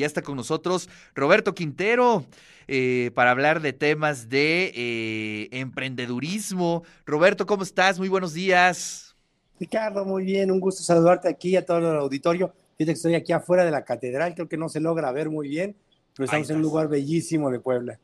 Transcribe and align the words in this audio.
Ya 0.00 0.06
está 0.06 0.22
con 0.22 0.36
nosotros 0.36 0.88
Roberto 1.12 1.56
Quintero 1.56 2.24
eh, 2.68 3.10
para 3.16 3.32
hablar 3.32 3.60
de 3.60 3.72
temas 3.72 4.28
de 4.28 4.70
eh, 4.72 5.48
emprendedurismo. 5.50 6.84
Roberto, 7.04 7.46
¿cómo 7.46 7.64
estás? 7.64 7.98
Muy 7.98 8.08
buenos 8.08 8.32
días. 8.32 9.16
Ricardo, 9.58 10.04
muy 10.04 10.22
bien, 10.22 10.52
un 10.52 10.60
gusto 10.60 10.84
saludarte 10.84 11.28
aquí 11.28 11.56
a 11.56 11.66
todo 11.66 11.78
el 11.78 11.96
auditorio. 11.96 12.54
Fíjate 12.76 12.92
que 12.92 12.92
estoy 12.92 13.14
aquí 13.16 13.32
afuera 13.32 13.64
de 13.64 13.72
la 13.72 13.84
catedral, 13.84 14.36
creo 14.36 14.48
que 14.48 14.56
no 14.56 14.68
se 14.68 14.78
logra 14.78 15.10
ver 15.10 15.30
muy 15.30 15.48
bien, 15.48 15.74
pero 16.14 16.26
estamos 16.26 16.48
en 16.48 16.56
un 16.58 16.62
lugar 16.62 16.86
bellísimo 16.86 17.50
de 17.50 17.58
Puebla. 17.58 17.98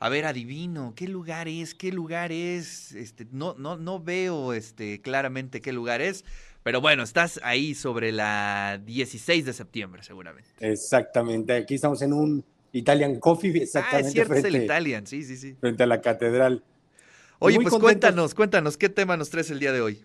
A 0.00 0.08
ver, 0.08 0.26
adivino, 0.26 0.92
¿qué 0.94 1.08
lugar 1.08 1.48
es? 1.48 1.74
¿Qué 1.74 1.90
lugar 1.90 2.30
es? 2.30 2.92
Este, 2.92 3.26
no, 3.32 3.54
no, 3.58 3.76
no 3.76 4.00
veo 4.00 4.52
este, 4.52 5.00
claramente 5.00 5.60
qué 5.60 5.72
lugar 5.72 6.00
es, 6.00 6.24
pero 6.62 6.80
bueno, 6.80 7.02
estás 7.02 7.40
ahí 7.42 7.74
sobre 7.74 8.12
la 8.12 8.80
16 8.84 9.44
de 9.44 9.52
septiembre, 9.52 10.04
seguramente. 10.04 10.50
Exactamente. 10.60 11.52
Aquí 11.54 11.74
estamos 11.74 12.00
en 12.02 12.12
un 12.12 12.44
Italian 12.70 13.18
Coffee, 13.18 13.50
exactamente. 13.60 14.06
Ah, 14.06 14.08
es 14.08 14.12
cierto, 14.12 14.34
es 14.34 14.44
el 14.44 14.62
Italian, 14.62 15.04
sí, 15.04 15.24
sí, 15.24 15.36
sí. 15.36 15.56
Frente 15.58 15.82
a 15.82 15.86
la 15.86 16.00
catedral. 16.00 16.62
Oye, 17.40 17.58
pues 17.60 17.74
cuéntanos, 17.74 18.34
cuéntanos, 18.34 18.76
¿qué 18.76 18.88
tema 18.88 19.16
nos 19.16 19.30
traes 19.30 19.50
el 19.50 19.58
día 19.58 19.72
de 19.72 19.80
hoy? 19.80 20.04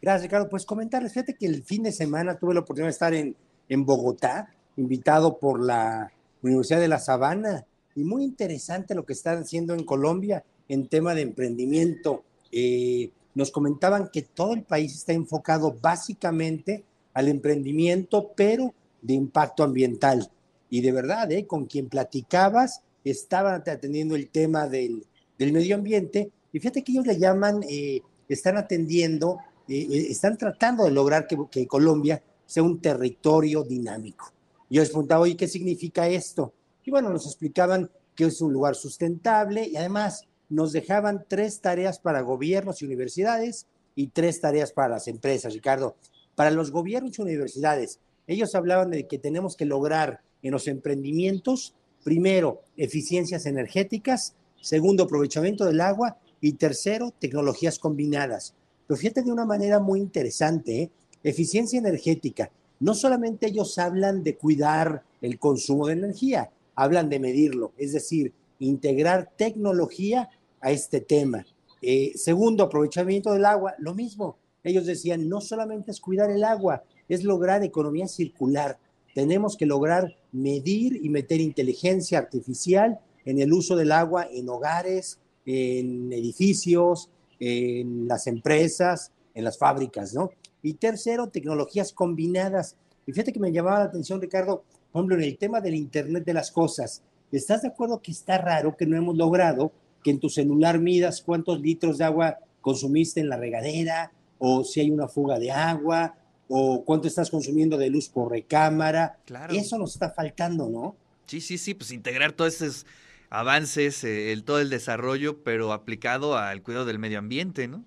Gracias, 0.00 0.22
Ricardo. 0.22 0.48
Pues 0.48 0.64
comentarles, 0.64 1.12
fíjate 1.12 1.34
que 1.34 1.44
el 1.44 1.62
fin 1.62 1.82
de 1.82 1.92
semana 1.92 2.38
tuve 2.38 2.54
la 2.54 2.60
oportunidad 2.60 2.88
de 2.88 2.92
estar 2.92 3.12
en, 3.12 3.36
en 3.68 3.84
Bogotá, 3.84 4.50
invitado 4.78 5.38
por 5.38 5.62
la 5.62 6.10
Universidad 6.42 6.80
de 6.80 6.88
La 6.88 6.98
Sabana, 6.98 7.66
y 7.94 8.04
muy 8.04 8.24
interesante 8.24 8.94
lo 8.94 9.04
que 9.04 9.12
están 9.12 9.38
haciendo 9.38 9.74
en 9.74 9.84
Colombia 9.84 10.44
en 10.68 10.88
tema 10.88 11.14
de 11.14 11.22
emprendimiento. 11.22 12.24
Eh, 12.52 13.10
nos 13.34 13.50
comentaban 13.50 14.10
que 14.12 14.22
todo 14.22 14.54
el 14.54 14.62
país 14.62 14.94
está 14.94 15.12
enfocado 15.12 15.76
básicamente 15.80 16.84
al 17.14 17.28
emprendimiento, 17.28 18.32
pero 18.36 18.74
de 19.02 19.14
impacto 19.14 19.62
ambiental. 19.62 20.30
Y 20.68 20.80
de 20.80 20.92
verdad, 20.92 21.30
¿eh? 21.32 21.46
con 21.46 21.66
quien 21.66 21.88
platicabas, 21.88 22.82
estaban 23.04 23.54
atendiendo 23.54 24.14
el 24.14 24.28
tema 24.28 24.68
del, 24.68 25.06
del 25.38 25.52
medio 25.52 25.74
ambiente. 25.74 26.30
Y 26.52 26.58
fíjate 26.58 26.82
que 26.82 26.92
ellos 26.92 27.06
le 27.06 27.18
llaman, 27.18 27.62
eh, 27.68 28.02
están 28.28 28.56
atendiendo, 28.56 29.38
eh, 29.68 29.86
eh, 29.90 30.06
están 30.10 30.36
tratando 30.36 30.84
de 30.84 30.90
lograr 30.90 31.26
que, 31.26 31.36
que, 31.50 31.66
Colombia 31.66 32.22
sea 32.46 32.62
un 32.62 32.80
territorio 32.80 33.62
dinámico. 33.62 34.32
Yo 34.68 34.80
les 34.80 34.90
preguntaba, 34.90 35.22
oye, 35.22 35.36
¿qué 35.36 35.48
significa 35.48 36.08
esto? 36.08 36.52
Y 36.84 36.90
bueno, 36.90 37.10
nos 37.10 37.26
explicaban 37.26 37.90
que 38.14 38.24
es 38.24 38.40
un 38.40 38.52
lugar 38.52 38.74
sustentable 38.74 39.68
y 39.68 39.76
además 39.76 40.26
nos 40.48 40.72
dejaban 40.72 41.24
tres 41.28 41.60
tareas 41.60 41.98
para 41.98 42.20
gobiernos 42.22 42.82
y 42.82 42.84
universidades 42.84 43.66
y 43.94 44.08
tres 44.08 44.40
tareas 44.40 44.72
para 44.72 44.88
las 44.88 45.08
empresas, 45.08 45.54
Ricardo. 45.54 45.96
Para 46.34 46.50
los 46.50 46.70
gobiernos 46.70 47.18
y 47.18 47.22
universidades, 47.22 48.00
ellos 48.26 48.54
hablaban 48.54 48.90
de 48.90 49.06
que 49.06 49.18
tenemos 49.18 49.56
que 49.56 49.64
lograr 49.64 50.20
en 50.42 50.52
los 50.52 50.68
emprendimientos, 50.68 51.74
primero, 52.02 52.62
eficiencias 52.76 53.46
energéticas, 53.46 54.34
segundo, 54.60 55.04
aprovechamiento 55.04 55.64
del 55.64 55.80
agua 55.80 56.18
y 56.40 56.54
tercero, 56.54 57.12
tecnologías 57.18 57.78
combinadas. 57.78 58.54
Pero 58.86 58.98
fíjate 58.98 59.22
de 59.22 59.32
una 59.32 59.44
manera 59.44 59.78
muy 59.78 60.00
interesante, 60.00 60.82
¿eh? 60.82 60.90
eficiencia 61.22 61.78
energética. 61.78 62.50
No 62.80 62.94
solamente 62.94 63.48
ellos 63.48 63.78
hablan 63.78 64.22
de 64.22 64.36
cuidar 64.36 65.04
el 65.20 65.38
consumo 65.38 65.86
de 65.86 65.92
energía, 65.92 66.50
hablan 66.80 67.10
de 67.10 67.20
medirlo, 67.20 67.72
es 67.76 67.92
decir, 67.92 68.32
integrar 68.58 69.30
tecnología 69.36 70.30
a 70.62 70.70
este 70.70 71.02
tema. 71.02 71.44
Eh, 71.82 72.12
segundo, 72.14 72.64
aprovechamiento 72.64 73.34
del 73.34 73.44
agua, 73.44 73.74
lo 73.78 73.94
mismo. 73.94 74.38
Ellos 74.64 74.86
decían, 74.86 75.28
no 75.28 75.42
solamente 75.42 75.90
es 75.90 76.00
cuidar 76.00 76.30
el 76.30 76.42
agua, 76.42 76.82
es 77.06 77.22
lograr 77.22 77.62
economía 77.62 78.08
circular. 78.08 78.78
Tenemos 79.14 79.58
que 79.58 79.66
lograr 79.66 80.16
medir 80.32 80.98
y 81.04 81.10
meter 81.10 81.42
inteligencia 81.42 82.18
artificial 82.18 82.98
en 83.26 83.40
el 83.40 83.52
uso 83.52 83.76
del 83.76 83.92
agua 83.92 84.26
en 84.30 84.48
hogares, 84.48 85.18
en 85.44 86.10
edificios, 86.14 87.10
en 87.38 88.08
las 88.08 88.26
empresas, 88.26 89.12
en 89.34 89.44
las 89.44 89.58
fábricas, 89.58 90.14
¿no? 90.14 90.30
Y 90.62 90.74
tercero, 90.74 91.28
tecnologías 91.28 91.92
combinadas. 91.92 92.76
Y 93.06 93.12
fíjate 93.12 93.34
que 93.34 93.40
me 93.40 93.52
llamaba 93.52 93.80
la 93.80 93.84
atención, 93.84 94.18
Ricardo, 94.18 94.64
por 94.92 95.00
ejemplo, 95.00 95.16
en 95.16 95.22
el 95.22 95.38
tema 95.38 95.60
del 95.60 95.74
Internet 95.74 96.24
de 96.24 96.34
las 96.34 96.50
Cosas. 96.50 97.02
¿Estás 97.32 97.62
de 97.62 97.68
acuerdo 97.68 98.02
que 98.02 98.10
está 98.10 98.38
raro 98.38 98.76
que 98.76 98.86
no 98.86 98.96
hemos 98.96 99.16
logrado 99.16 99.72
que 100.02 100.10
en 100.10 100.20
tu 100.20 100.28
celular 100.28 100.78
midas 100.78 101.22
cuántos 101.22 101.60
litros 101.60 101.98
de 101.98 102.04
agua 102.04 102.38
consumiste 102.60 103.20
en 103.20 103.28
la 103.28 103.36
regadera, 103.36 104.12
o 104.38 104.64
si 104.64 104.80
hay 104.80 104.90
una 104.90 105.08
fuga 105.08 105.38
de 105.38 105.50
agua, 105.50 106.16
o 106.48 106.84
cuánto 106.84 107.06
estás 107.06 107.30
consumiendo 107.30 107.76
de 107.76 107.90
luz 107.90 108.08
por 108.08 108.30
recámara. 108.30 109.18
Claro. 109.24 109.54
Eso 109.54 109.78
nos 109.78 109.92
está 109.94 110.10
faltando, 110.10 110.68
¿no? 110.68 110.96
Sí, 111.26 111.40
sí, 111.40 111.58
sí, 111.58 111.74
pues 111.74 111.92
integrar 111.92 112.32
todos 112.32 112.60
esos 112.60 112.86
avances, 113.28 114.02
eh, 114.02 114.32
el, 114.32 114.42
todo 114.42 114.60
el 114.60 114.70
desarrollo, 114.70 115.44
pero 115.44 115.72
aplicado 115.72 116.36
al 116.36 116.62
cuidado 116.62 116.86
del 116.86 116.98
medio 116.98 117.18
ambiente, 117.18 117.68
¿no? 117.68 117.84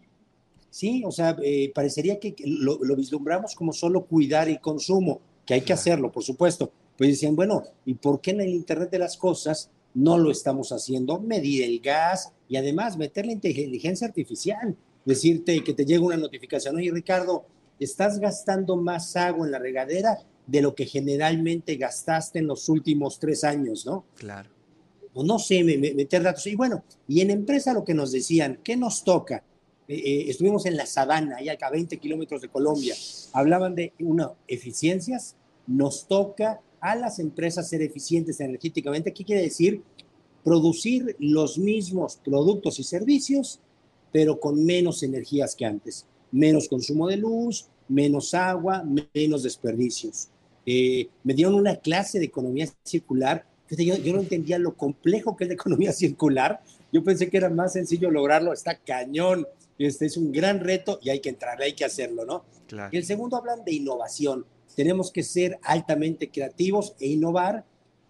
Sí, 0.70 1.04
o 1.06 1.12
sea, 1.12 1.36
eh, 1.44 1.72
parecería 1.76 2.20
que 2.20 2.34
lo, 2.46 2.80
lo, 2.82 2.96
vislumbramos 2.96 3.54
como 3.54 3.74
solo 3.74 4.06
cuidar 4.06 4.48
el 4.48 4.60
consumo, 4.60 5.22
que 5.46 5.56
hay 5.56 5.62
que 5.62 5.74
hacerlo, 5.74 6.12
por 6.12 6.24
supuesto. 6.24 6.72
Pues 6.98 7.10
decían, 7.10 7.36
bueno, 7.36 7.64
¿y 7.86 7.96
por 7.96 8.22
qué 8.22 8.32
en 8.32 8.42
el 8.42 8.50
Internet 8.50 8.92
de 8.92 9.00
las 9.00 9.18
Cosas 9.18 9.70
no 9.94 10.18
lo 10.18 10.32
estamos 10.32 10.72
haciendo, 10.72 11.20
medir 11.20 11.64
el 11.64 11.80
gas 11.80 12.32
y 12.48 12.58
además 12.58 12.98
meter 12.98 13.26
la 13.26 13.34
inteligencia 13.34 14.08
artificial, 14.08 14.76
decirte 15.06 15.64
que 15.64 15.74
te 15.74 15.86
llega 15.86 16.04
una 16.04 16.18
notificación, 16.18 16.76
oye 16.76 16.92
Ricardo, 16.92 17.46
estás 17.80 18.20
gastando 18.20 18.76
más 18.76 19.16
agua 19.16 19.46
en 19.46 19.52
la 19.52 19.60
regadera 19.60 20.18
de 20.46 20.62
lo 20.62 20.76
que 20.76 20.86
generalmente 20.86 21.76
gastaste 21.76 22.40
en 22.40 22.48
los 22.48 22.70
últimos 22.70 23.20
tres 23.20 23.44
años, 23.44 23.86
¿no? 23.86 24.06
Claro. 24.16 24.50
O 25.14 25.24
no 25.24 25.38
sé, 25.40 25.64
meter 25.64 26.24
datos. 26.24 26.46
Y 26.48 26.56
bueno, 26.56 26.84
y 27.08 27.22
en 27.22 27.30
empresa 27.30 27.74
lo 27.74 27.84
que 27.84 27.94
nos 27.94 28.12
decían, 28.12 28.60
¿qué 28.64 28.76
nos 28.76 29.04
toca? 29.04 29.44
Eh, 29.88 29.96
eh, 29.96 30.26
estuvimos 30.30 30.66
en 30.66 30.76
la 30.76 30.86
sabana, 30.86 31.38
allá 31.38 31.56
a 31.62 31.70
20 31.70 31.98
kilómetros 31.98 32.42
de 32.42 32.50
Colombia. 32.50 32.96
Hablaban 33.32 33.76
de, 33.76 33.94
una, 34.00 34.32
eficiencias, 34.48 35.36
nos 35.68 36.08
toca 36.08 36.62
a 36.84 36.96
las 36.98 37.18
empresas 37.18 37.70
ser 37.70 37.82
eficientes 37.82 38.42
energéticamente. 38.42 39.14
¿Qué 39.14 39.24
quiere 39.24 39.42
decir? 39.42 39.82
Producir 40.44 41.16
los 41.18 41.58
mismos 41.58 42.20
productos 42.24 42.78
y 42.78 42.84
servicios, 42.84 43.62
pero 44.12 44.38
con 44.38 44.66
menos 44.66 45.02
energías 45.02 45.56
que 45.56 45.66
antes. 45.66 46.06
Menos 46.30 46.68
consumo 46.68 47.08
de 47.08 47.16
luz, 47.16 47.68
menos 47.88 48.34
agua, 48.34 48.84
menos 49.14 49.44
desperdicios. 49.44 50.28
Eh, 50.66 51.08
me 51.24 51.34
dieron 51.34 51.54
una 51.54 51.78
clase 51.78 52.20
de 52.20 52.26
economía 52.26 52.68
circular. 52.84 53.46
Yo, 53.70 53.96
yo 53.96 54.14
no 54.14 54.20
entendía 54.20 54.60
lo 54.60 54.76
complejo 54.76 55.38
que 55.38 55.46
es 55.46 55.48
la 55.48 55.54
economía 55.54 55.94
circular. 55.94 56.62
Yo 56.92 57.02
pensé 57.02 57.30
que 57.30 57.38
era 57.38 57.50
más 57.50 57.72
sencillo 57.72 58.12
lograrlo. 58.12 58.52
Está 58.52 58.78
cañón. 58.78 59.48
Este 59.78 60.06
es 60.06 60.18
un 60.18 60.32
gran 60.32 60.60
reto 60.60 61.00
y 61.02 61.10
hay 61.10 61.20
que 61.20 61.30
entrarle, 61.30 61.66
hay 61.66 61.74
que 61.74 61.86
hacerlo, 61.86 62.26
¿no? 62.26 62.46
Claro. 62.68 62.90
Y 62.92 62.98
el 62.98 63.06
segundo 63.06 63.38
hablan 63.38 63.64
de 63.66 63.74
innovación 63.74 64.46
tenemos 64.76 65.12
que 65.12 65.24
ser 65.24 65.60
altamente 65.64 66.30
creativos 66.30 66.96
e 67.00 67.08
innovar, 67.08 67.66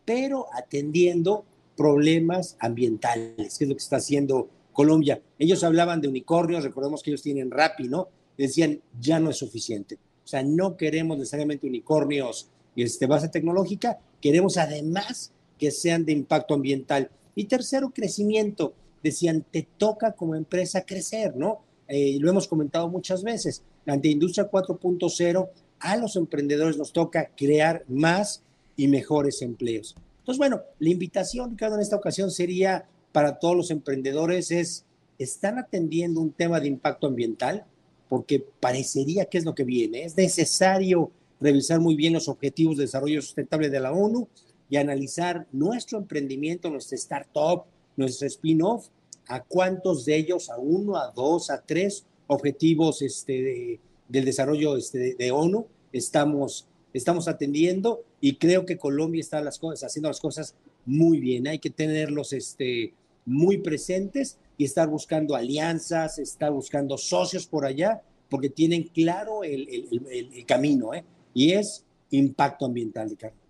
pero 0.06 0.48
atendiendo 0.54 1.46
problemas 1.76 2.56
ambientales, 2.60 3.58
que 3.58 3.66
es 3.66 3.70
lo 3.70 3.76
que 3.76 3.84
está 3.84 3.98
haciendo 3.98 4.50
Colombia. 4.72 5.22
Ellos 5.40 5.64
hablaban 5.64 6.02
de 6.02 6.08
unicornios, 6.08 6.64
recordemos 6.64 7.04
que 7.04 7.12
ellos 7.12 7.22
tienen 7.22 7.52
Rappi, 7.52 7.88
¿no? 7.88 8.08
Decían, 8.38 8.82
ya 9.00 9.20
no 9.20 9.30
es 9.30 9.38
suficiente. 9.38 9.96
O 10.24 10.28
sea, 10.28 10.44
no 10.44 10.78
queremos 10.78 11.18
necesariamente 11.18 11.68
unicornios 11.68 12.50
este, 12.76 13.06
base 13.06 13.30
tecnológica, 13.30 14.00
queremos 14.22 14.58
además 14.58 15.32
que 15.60 15.70
sean 15.70 16.06
de 16.06 16.14
impacto 16.14 16.54
ambiental. 16.54 17.12
Y 17.36 17.46
tercero, 17.46 17.92
crecimiento. 17.94 18.74
Decían, 19.04 19.46
te 19.52 19.68
toca 19.78 20.14
como 20.14 20.36
empresa 20.36 20.86
crecer, 20.86 21.36
¿no? 21.36 21.62
Eh, 21.88 22.18
lo 22.20 22.30
hemos 22.30 22.48
comentado 22.48 22.88
muchas 22.88 23.24
veces. 23.24 23.62
Ante 23.86 24.08
Industria 24.08 24.50
4.0 24.50 25.50
a 25.80 25.98
los 25.98 26.16
emprendedores 26.16 26.78
nos 26.78 26.94
toca 26.94 27.30
crear 27.36 27.84
más 27.88 28.42
y 28.78 28.88
mejores 28.88 29.42
empleos. 29.42 29.96
Entonces, 30.20 30.38
bueno, 30.38 30.62
la 30.80 30.90
invitación, 30.90 31.52
Ricardo, 31.52 31.76
en 31.76 31.82
esta 31.82 31.98
ocasión 31.98 32.32
sería 32.32 32.86
para 33.12 33.40
todos 33.40 33.56
los 33.56 33.72
emprendedores 33.72 34.52
es, 34.52 34.86
¿están 35.20 35.60
atendiendo 35.60 36.22
un 36.22 36.32
tema 36.32 36.60
de 36.60 36.70
impacto 36.70 37.08
ambiental? 37.08 37.66
Porque 38.08 38.44
parecería 38.60 39.26
que 39.26 39.38
es 39.38 39.46
lo 39.46 39.54
que 39.54 39.66
viene. 39.66 40.04
Es 40.04 40.16
necesario 40.16 41.12
revisar 41.42 41.82
muy 41.82 41.96
bien 41.96 42.14
los 42.14 42.30
objetivos 42.30 42.78
de 42.78 42.84
desarrollo 42.84 43.22
sustentable 43.22 43.70
de 43.70 43.80
la 43.80 43.92
ONU 43.92 44.28
y 44.70 44.78
analizar 44.78 45.46
nuestro 45.52 46.00
emprendimiento, 46.00 46.70
nuestra 46.70 46.96
startup, 46.96 47.66
nuestro 47.96 48.28
spin-off, 48.28 48.88
a 49.28 49.44
cuántos 49.44 50.06
de 50.06 50.18
ellos, 50.18 50.50
a 50.50 50.58
uno, 50.58 50.98
a 50.98 51.12
dos, 51.12 51.50
a 51.50 51.62
tres 51.62 52.06
objetivos 52.28 53.02
este, 53.02 53.34
de, 53.34 53.80
del 54.08 54.26
desarrollo 54.26 54.78
este, 54.78 54.98
de, 54.98 55.16
de, 55.16 55.32
ONU 55.32 55.68
estamos, 55.92 56.68
estamos 56.94 57.28
atendiendo 57.28 58.04
y 58.20 58.36
creo 58.36 58.66
que 58.66 58.78
Colombia 58.78 59.22
está 59.22 59.42
las 59.42 59.60
cosas, 59.60 59.84
haciendo 59.84 60.10
las 60.10 60.20
cosas 60.20 60.56
muy 60.86 61.20
bien. 61.20 61.48
Hay 61.48 61.60
que 61.60 61.70
tenerlos 61.70 62.34
este, 62.34 62.94
muy 63.26 63.58
presentes 63.60 64.38
y 64.58 64.66
estar 64.66 64.90
buscando 64.90 65.36
alianzas, 65.36 66.20
estar 66.20 66.52
buscando 66.52 66.98
socios 66.98 67.48
por 67.48 67.66
allá, 67.66 68.02
porque 68.30 68.50
tienen 68.50 68.84
claro 68.84 69.44
el, 69.44 69.68
el, 69.70 70.08
el, 70.12 70.34
el 70.34 70.46
camino, 70.46 70.94
¿eh? 70.94 71.04
y 71.34 71.52
es 71.52 71.86
impacto 72.12 72.66
ambiental, 72.66 73.10
Ricardo. 73.10 73.43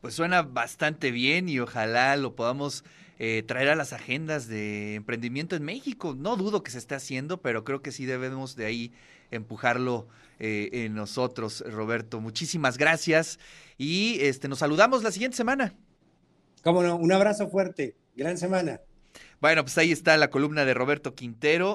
Pues 0.00 0.14
suena 0.14 0.42
bastante 0.42 1.10
bien 1.10 1.48
y 1.48 1.58
ojalá 1.58 2.16
lo 2.16 2.36
podamos 2.36 2.84
eh, 3.18 3.42
traer 3.46 3.70
a 3.70 3.76
las 3.76 3.92
agendas 3.92 4.46
de 4.46 4.94
emprendimiento 4.94 5.56
en 5.56 5.64
México. 5.64 6.14
No 6.16 6.36
dudo 6.36 6.62
que 6.62 6.70
se 6.70 6.78
esté 6.78 6.94
haciendo, 6.94 7.40
pero 7.40 7.64
creo 7.64 7.80
que 7.80 7.92
sí 7.92 8.04
debemos 8.04 8.56
de 8.56 8.66
ahí 8.66 8.92
empujarlo 9.30 10.06
eh, 10.38 10.68
en 10.72 10.94
nosotros, 10.94 11.64
Roberto. 11.66 12.20
Muchísimas 12.20 12.76
gracias 12.76 13.38
y 13.78 14.18
este, 14.20 14.48
nos 14.48 14.58
saludamos 14.58 15.02
la 15.02 15.12
siguiente 15.12 15.36
semana. 15.36 15.74
Cómo 16.62 16.82
no, 16.82 16.96
un 16.96 17.12
abrazo 17.12 17.48
fuerte, 17.48 17.96
gran 18.14 18.36
semana. 18.36 18.80
Bueno, 19.40 19.62
pues 19.64 19.76
ahí 19.78 19.92
está 19.92 20.16
la 20.16 20.30
columna 20.30 20.64
de 20.64 20.74
Roberto 20.74 21.14
Quintero. 21.14 21.74